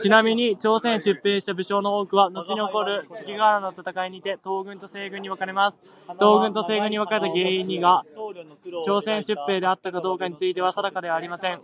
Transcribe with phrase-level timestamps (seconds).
[0.00, 5.82] ちなみに、朝鮮へ出兵した武将の多くはのちに起こる関ヶ原の戦いにて東軍と西軍に分かれます。
[6.14, 8.04] 東軍と西軍に分かれた原因にが
[8.86, 11.60] 朝鮮出兵であったかどうかについては定かではありません。